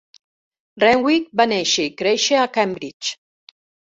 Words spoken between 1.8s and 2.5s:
i créixer a